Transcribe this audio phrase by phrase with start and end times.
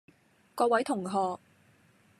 [0.55, 1.39] 各位同學